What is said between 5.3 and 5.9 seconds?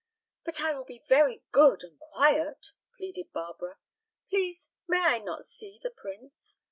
see